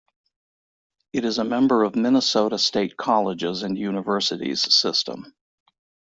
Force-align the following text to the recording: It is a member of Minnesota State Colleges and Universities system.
It 1.13 1.25
is 1.25 1.37
a 1.37 1.43
member 1.43 1.83
of 1.83 1.95
Minnesota 1.95 2.57
State 2.57 2.97
Colleges 2.97 3.61
and 3.61 3.77
Universities 3.77 4.73
system. 4.73 5.35